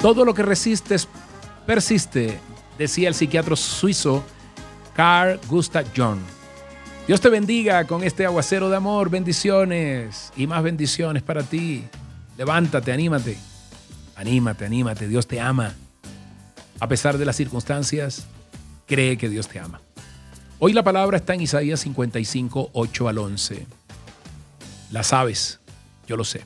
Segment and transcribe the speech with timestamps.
[0.00, 1.08] Todo lo que resistes
[1.66, 2.38] persiste,
[2.78, 4.24] decía el psiquiatra suizo
[4.94, 6.20] Carl Gustav Jung.
[7.06, 11.84] Dios te bendiga con este aguacero de amor, bendiciones y más bendiciones para ti.
[12.36, 13.36] Levántate, anímate,
[14.16, 15.74] anímate, anímate, Dios te ama.
[16.80, 18.26] A pesar de las circunstancias,
[18.86, 19.80] cree que Dios te ama.
[20.58, 23.66] Hoy la palabra está en Isaías 55, 8 al 11.
[24.90, 25.60] La sabes,
[26.06, 26.44] yo lo sé.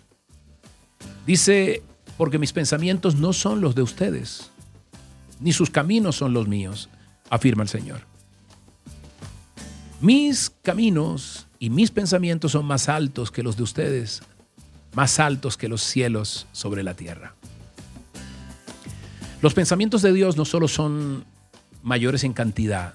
[1.26, 1.82] Dice,
[2.20, 4.50] porque mis pensamientos no son los de ustedes,
[5.40, 6.90] ni sus caminos son los míos,
[7.30, 8.02] afirma el Señor.
[10.02, 14.20] Mis caminos y mis pensamientos son más altos que los de ustedes,
[14.92, 17.36] más altos que los cielos sobre la tierra.
[19.40, 21.24] Los pensamientos de Dios no solo son
[21.82, 22.92] mayores en cantidad,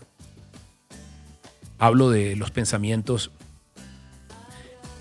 [1.80, 3.32] hablo de los pensamientos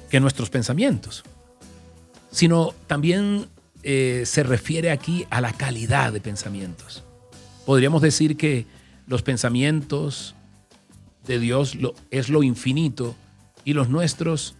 [0.08, 1.24] que nuestros pensamientos,
[2.30, 3.52] sino también
[3.84, 7.04] eh, se refiere aquí a la calidad de pensamientos.
[7.66, 8.66] Podríamos decir que
[9.06, 10.34] los pensamientos
[11.27, 11.77] de Dios
[12.10, 13.14] es lo infinito
[13.64, 14.56] y los nuestros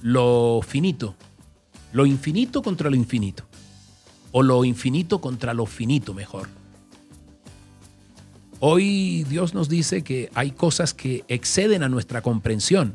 [0.00, 1.16] lo finito.
[1.92, 3.44] Lo infinito contra lo infinito.
[4.30, 6.48] O lo infinito contra lo finito mejor.
[8.60, 12.94] Hoy Dios nos dice que hay cosas que exceden a nuestra comprensión,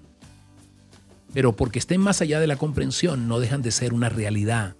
[1.33, 4.77] pero porque estén más allá de la comprensión no dejan de ser una realidad,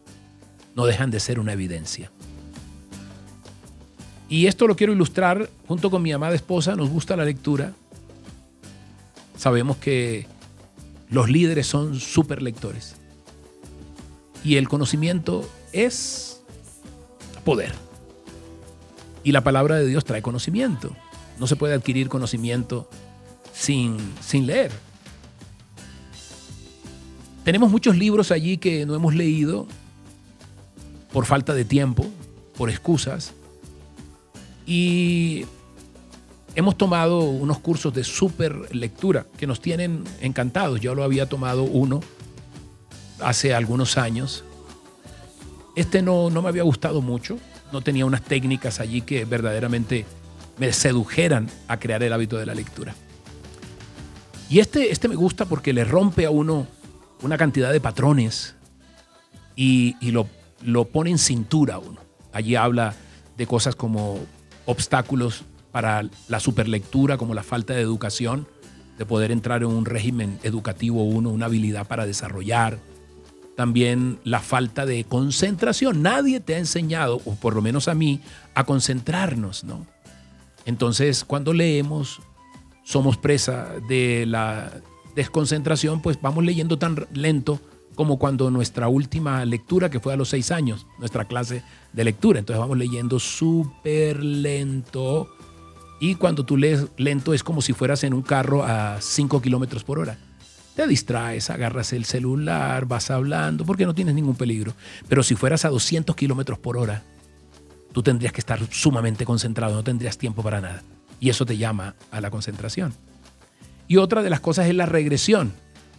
[0.78, 2.12] no dejan de ser una evidencia.
[4.30, 7.74] Y esto lo quiero ilustrar junto con mi amada esposa, nos gusta la lectura.
[9.36, 10.28] Sabemos que
[11.10, 12.96] los líderes son super lectores.
[14.44, 16.44] Y el conocimiento es
[17.44, 17.74] poder.
[19.24, 20.96] Y la palabra de Dios trae conocimiento.
[21.40, 22.88] No se puede adquirir conocimiento
[23.52, 24.72] sin, sin leer.
[27.44, 29.68] Tenemos muchos libros allí que no hemos leído
[31.12, 32.06] por falta de tiempo,
[32.58, 33.34] por excusas.
[34.66, 35.46] Y
[36.56, 40.82] hemos tomado unos cursos de super lectura que nos tienen encantados.
[40.82, 42.02] Yo lo había tomado uno
[43.22, 44.44] hace algunos años.
[45.76, 47.38] Este no, no me había gustado mucho
[47.72, 50.06] no tenía unas técnicas allí que verdaderamente
[50.58, 52.96] me sedujeran a crear el hábito de la lectura.
[54.50, 56.68] Y este, este me gusta porque le rompe a uno
[57.22, 58.56] una cantidad de patrones
[59.56, 60.28] y, lo,
[60.64, 62.00] lo pone en cintura uno.
[62.34, 62.96] Allí habla
[63.38, 64.20] de cosas como
[64.66, 68.48] obstáculos para la superlectura, como la falta de educación,
[68.98, 72.80] de poder entrar en un régimen educativo uno, una habilidad para desarrollar,
[73.56, 76.04] también la falta de concentración.
[76.04, 78.22] Nadie te ha enseñado, o por lo menos a mí,
[78.54, 79.86] a concentrarnos, ¿no?
[80.66, 82.22] Entonces, cuando leemos,
[82.84, 84.72] somos presa de la
[85.16, 87.60] desconcentración, pues vamos leyendo tan lento
[87.98, 92.40] como cuando nuestra última lectura, que fue a los seis años, nuestra clase de lectura.
[92.40, 95.28] Entonces vamos leyendo súper lento.
[96.00, 99.84] Y cuando tú lees lento es como si fueras en un carro a cinco kilómetros
[99.84, 100.18] por hora
[100.78, 104.76] te distraes, agarras el celular, vas hablando, porque no tienes ningún peligro.
[105.10, 107.02] Pero si fueras a 200 kilómetros por hora,
[107.94, 110.84] tú tendrías que estar sumamente concentrado, no tendrías tiempo para nada.
[111.20, 112.94] Y eso te llama a la concentración.
[113.88, 115.52] Y otra de las cosas es la regresión,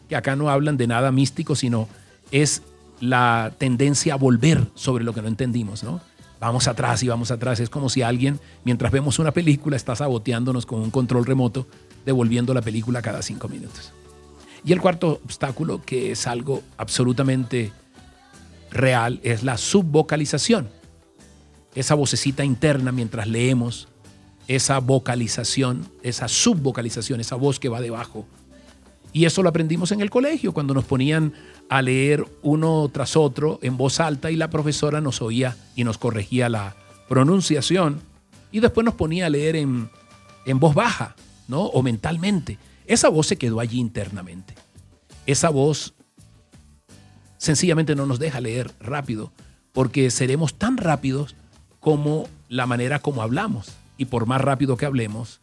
[0.09, 1.89] que acá no hablan de nada místico, sino
[2.31, 2.63] es
[3.01, 6.01] la tendencia a volver sobre lo que no entendimos, ¿no?
[6.41, 7.59] Vamos atrás y vamos atrás.
[7.61, 11.67] Es como si alguien, mientras vemos una película, está saboteándonos con un control remoto,
[12.07, 13.93] devolviendo la película cada cinco minutos.
[14.65, 17.73] Y el cuarto obstáculo, que es algo absolutamente
[18.71, 20.69] real, es la subvocalización.
[21.75, 23.89] Esa vocecita interna mientras leemos,
[24.47, 28.27] esa vocalización, esa subvocalización, esa voz que va debajo.
[29.13, 31.33] Y eso lo aprendimos en el colegio, cuando nos ponían
[31.69, 35.99] a leer uno tras otro en voz alta y la profesora nos oía y nos
[35.99, 36.77] corregía la
[37.09, 38.01] pronunciación
[38.53, 39.91] y después nos ponía a leer en,
[40.45, 41.17] en voz baja,
[41.47, 41.63] ¿no?
[41.63, 42.59] O mentalmente.
[42.87, 44.55] Esa voz se quedó allí internamente.
[45.27, 45.95] Esa voz
[47.39, 49.33] sencillamente no nos deja leer rápido,
[49.73, 51.37] porque seremos tan rápidos
[51.81, 53.73] como la manera como hablamos.
[53.97, 55.41] Y por más rápido que hablemos,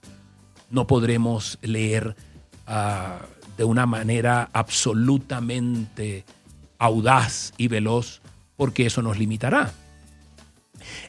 [0.70, 2.16] no podremos leer
[2.68, 3.20] ah,
[3.58, 6.26] de una manera absolutamente
[6.78, 8.22] audaz y veloz,
[8.58, 9.74] porque eso nos limitará.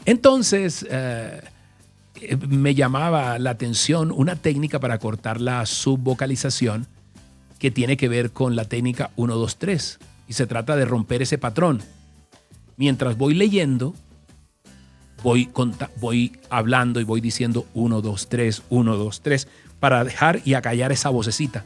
[0.04, 1.42] Entonces, eh,
[2.48, 6.86] me llamaba la atención una técnica para cortar la subvocalización
[7.58, 9.98] que tiene que ver con la técnica 1, 2, 3.
[10.28, 11.82] Y se trata de romper ese patrón.
[12.76, 13.94] Mientras voy leyendo,
[15.22, 15.50] voy,
[16.00, 19.48] voy hablando y voy diciendo 1, 2, 3, 1, 2, 3,
[19.80, 21.64] para dejar y acallar esa vocecita.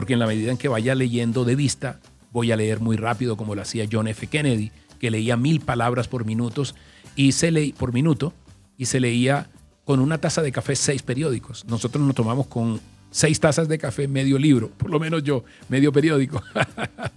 [0.00, 2.00] Porque en la medida en que vaya leyendo de vista,
[2.32, 4.28] voy a leer muy rápido como lo hacía John F.
[4.28, 6.74] Kennedy, que leía mil palabras por minutos
[7.16, 8.32] y se por minuto
[8.78, 9.50] y se leía
[9.84, 11.66] con una taza de café seis periódicos.
[11.66, 12.80] Nosotros nos tomamos con
[13.10, 16.42] seis tazas de café medio libro, por lo menos yo, medio periódico.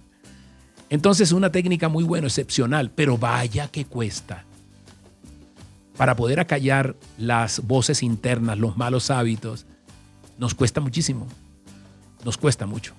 [0.90, 4.44] Entonces una técnica muy buena, excepcional, pero vaya que cuesta.
[5.96, 9.64] Para poder acallar las voces internas, los malos hábitos,
[10.36, 11.26] nos cuesta muchísimo.
[12.24, 12.94] Nos cuesta mucho.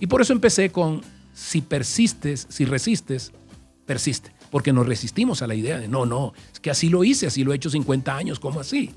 [0.00, 3.32] Y por eso empecé con si persistes, si resistes,
[3.86, 4.32] persiste.
[4.50, 7.44] Porque nos resistimos a la idea de, no, no, es que así lo hice, así
[7.44, 8.92] lo he hecho 50 años, ¿cómo así?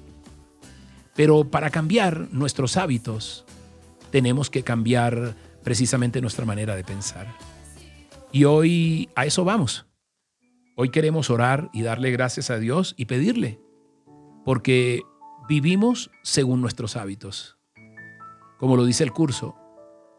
[1.15, 3.43] Pero para cambiar nuestros hábitos,
[4.11, 7.35] tenemos que cambiar precisamente nuestra manera de pensar.
[8.31, 9.85] Y hoy a eso vamos.
[10.75, 13.59] Hoy queremos orar y darle gracias a Dios y pedirle,
[14.45, 15.01] porque
[15.49, 17.57] vivimos según nuestros hábitos.
[18.59, 19.55] Como lo dice el curso,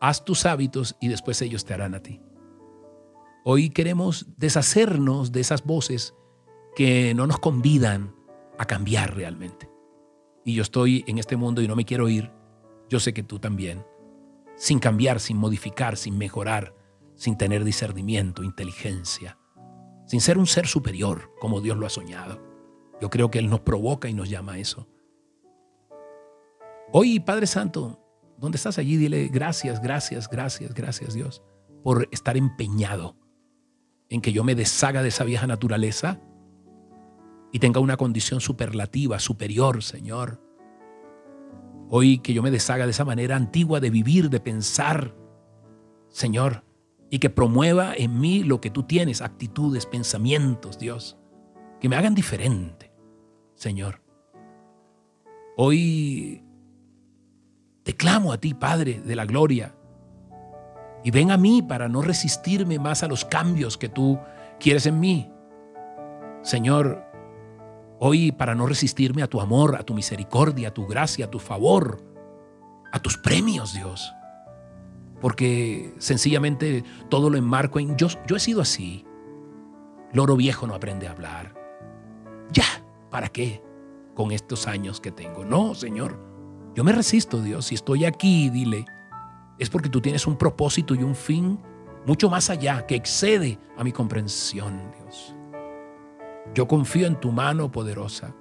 [0.00, 2.20] haz tus hábitos y después ellos te harán a ti.
[3.44, 6.14] Hoy queremos deshacernos de esas voces
[6.76, 8.14] que no nos convidan
[8.58, 9.70] a cambiar realmente.
[10.44, 12.30] Y yo estoy en este mundo y no me quiero ir.
[12.88, 13.84] Yo sé que tú también.
[14.56, 16.74] Sin cambiar, sin modificar, sin mejorar,
[17.14, 19.38] sin tener discernimiento, inteligencia,
[20.06, 22.42] sin ser un ser superior como Dios lo ha soñado.
[23.00, 24.88] Yo creo que Él nos provoca y nos llama a eso.
[26.92, 28.00] Hoy, Padre Santo,
[28.38, 28.96] ¿dónde estás allí?
[28.96, 31.42] Dile gracias, gracias, gracias, gracias Dios
[31.82, 33.16] por estar empeñado
[34.08, 36.20] en que yo me deshaga de esa vieja naturaleza
[37.52, 40.42] y tenga una condición superlativa, superior, Señor.
[41.90, 45.14] Hoy que yo me deshaga de esa manera antigua de vivir, de pensar,
[46.08, 46.64] Señor,
[47.10, 51.16] y que promueva en mí lo que tú tienes, actitudes, pensamientos, Dios,
[51.80, 52.92] que me hagan diferente,
[53.54, 54.02] Señor.
[55.56, 56.44] Hoy
[57.88, 59.74] te clamo a ti, Padre de la Gloria,
[61.02, 64.18] y ven a mí para no resistirme más a los cambios que tú
[64.60, 65.32] quieres en mí.
[66.42, 67.02] Señor,
[67.98, 71.38] hoy para no resistirme a tu amor, a tu misericordia, a tu gracia, a tu
[71.38, 72.04] favor,
[72.92, 74.12] a tus premios, Dios.
[75.22, 79.06] Porque sencillamente todo lo enmarco en yo, yo he sido así.
[80.12, 81.54] Loro viejo no aprende a hablar.
[82.52, 82.66] Ya,
[83.10, 83.62] ¿para qué?
[84.14, 85.46] Con estos años que tengo.
[85.46, 86.27] No, Señor.
[86.78, 87.64] Yo me resisto, Dios.
[87.66, 88.84] Si estoy aquí, dile,
[89.58, 91.58] es porque tú tienes un propósito y un fin
[92.06, 95.34] mucho más allá, que excede a mi comprensión, Dios.
[96.54, 98.32] Yo confío en tu mano poderosa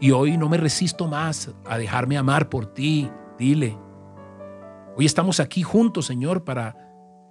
[0.00, 3.78] y hoy no me resisto más a dejarme amar por ti, dile.
[4.96, 6.74] Hoy estamos aquí juntos, Señor, para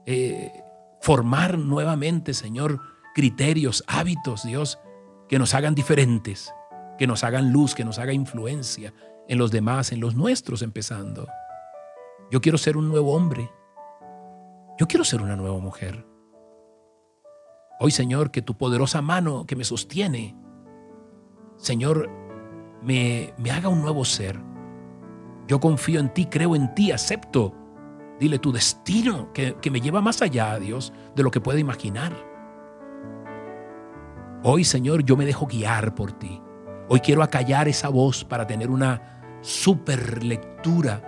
[0.05, 0.53] eh,
[1.01, 2.79] formar nuevamente, Señor,
[3.13, 4.79] criterios, hábitos, Dios,
[5.27, 6.53] que nos hagan diferentes,
[6.97, 8.93] que nos hagan luz, que nos haga influencia
[9.27, 11.27] en los demás, en los nuestros empezando.
[12.31, 13.51] Yo quiero ser un nuevo hombre.
[14.77, 16.05] Yo quiero ser una nueva mujer.
[17.79, 20.35] Hoy, Señor, que tu poderosa mano que me sostiene,
[21.57, 22.09] Señor,
[22.81, 24.39] me, me haga un nuevo ser.
[25.47, 27.53] Yo confío en ti, creo en ti, acepto.
[28.19, 32.13] Dile tu destino que, que me lleva más allá, Dios, de lo que pueda imaginar.
[34.43, 36.41] Hoy, Señor, yo me dejo guiar por ti.
[36.87, 39.14] Hoy quiero acallar esa voz para tener una
[39.45, 41.01] super lectura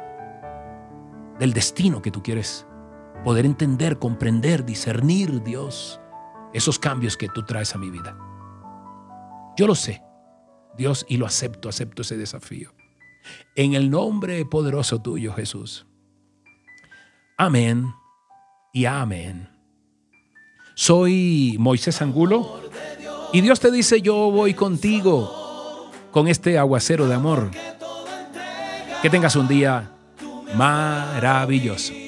[1.39, 2.67] del destino que tú quieres
[3.23, 5.99] poder entender, comprender, discernir, Dios,
[6.53, 8.15] esos cambios que tú traes a mi vida.
[9.57, 10.03] Yo lo sé,
[10.77, 12.73] Dios, y lo acepto, acepto ese desafío.
[13.55, 15.87] En el nombre poderoso tuyo, Jesús.
[17.37, 17.91] Amén
[18.71, 19.49] y amén.
[20.75, 22.61] Soy Moisés Angulo
[23.33, 27.49] y Dios te dice, yo voy contigo con este aguacero de amor.
[29.01, 29.89] Que tengas un día
[30.55, 32.06] maravilloso.